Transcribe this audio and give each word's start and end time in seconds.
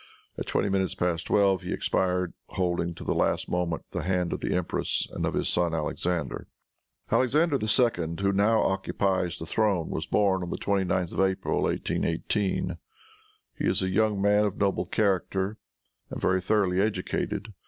At 0.35 0.47
twenty 0.47 0.67
minutes 0.67 0.95
past 0.95 1.27
twelve 1.27 1.61
he 1.61 1.71
expired, 1.71 2.33
holding, 2.47 2.95
till 2.95 3.05
the 3.05 3.13
last 3.13 3.47
moment, 3.47 3.83
the 3.91 4.01
hand 4.01 4.33
of 4.33 4.39
the 4.39 4.51
empress 4.55 5.07
and 5.13 5.27
of 5.27 5.35
his 5.35 5.47
son 5.47 5.75
Alexander. 5.75 6.47
Alexander 7.11 7.59
II., 7.61 8.15
who 8.19 8.31
now 8.31 8.61
occupies 8.61 9.37
the 9.37 9.45
throne, 9.45 9.91
was 9.91 10.07
born 10.07 10.41
the 10.49 10.57
29th 10.57 11.11
of 11.13 11.21
April, 11.21 11.61
1818. 11.61 12.77
He 13.55 13.65
is 13.67 13.83
a 13.83 13.89
young 13.89 14.19
man 14.19 14.43
of 14.43 14.57
noble 14.57 14.87
character 14.87 15.57
and 16.09 16.19
very 16.19 16.41
thoroughly 16.41 16.81
educated. 16.81 17.53